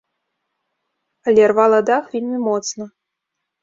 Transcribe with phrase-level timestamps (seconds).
[1.27, 2.83] Але рвала дах вельмі моцна.